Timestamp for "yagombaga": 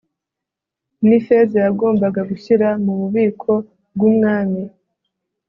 1.65-2.21